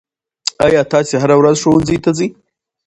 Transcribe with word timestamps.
آیا 0.65 0.81
تاسې 0.91 1.13
هره 1.21 1.35
ورځ 1.39 1.55
ښوونځي 1.63 1.97
ته 2.03 2.09
ځئ؟ 2.17 2.27